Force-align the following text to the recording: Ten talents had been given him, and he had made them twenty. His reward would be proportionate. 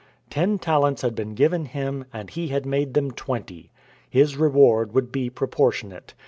Ten 0.31 0.57
talents 0.57 1.03
had 1.03 1.13
been 1.13 1.35
given 1.35 1.65
him, 1.65 2.05
and 2.11 2.31
he 2.31 2.47
had 2.47 2.65
made 2.65 2.95
them 2.95 3.11
twenty. 3.11 3.69
His 4.09 4.35
reward 4.35 4.95
would 4.95 5.11
be 5.11 5.29
proportionate. 5.29 6.15